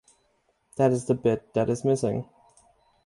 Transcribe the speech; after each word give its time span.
That 0.77 0.91
is 0.93 1.05
the 1.05 1.13
bit 1.13 1.53
that 1.53 1.69
is 1.69 1.85
missing. 1.85 2.27